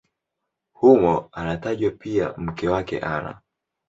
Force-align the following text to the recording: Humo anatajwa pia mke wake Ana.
Humo 0.73 1.29
anatajwa 1.31 1.91
pia 1.91 2.33
mke 2.37 2.69
wake 2.69 2.99
Ana. 2.99 3.41